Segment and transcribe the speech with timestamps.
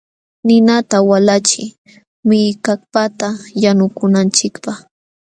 [0.47, 1.69] Ninata walachiy
[2.27, 3.27] millkapata
[3.63, 4.77] yanukunanchikpaq.